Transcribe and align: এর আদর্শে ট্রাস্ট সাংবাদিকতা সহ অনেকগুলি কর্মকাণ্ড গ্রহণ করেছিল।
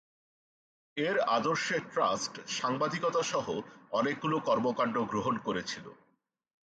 এর 0.97 1.17
আদর্শে 1.29 1.77
ট্রাস্ট 1.91 2.33
সাংবাদিকতা 2.51 3.21
সহ 3.23 3.47
অনেকগুলি 3.91 4.37
কর্মকাণ্ড 4.45 4.95
গ্রহণ 5.11 5.35
করেছিল। 5.37 5.85